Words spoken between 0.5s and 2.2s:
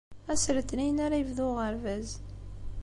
n letniyen ara yebdu uɣerbaz.